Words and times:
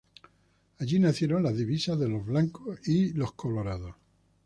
Allí 0.79 0.97
nacieron 0.99 1.43
las 1.43 1.55
"divisas" 1.55 1.99
de 1.99 2.09
los 2.09 2.25
"blancos" 2.25 2.79
y 2.87 3.13
los 3.13 3.33
"colorados". 3.33 3.93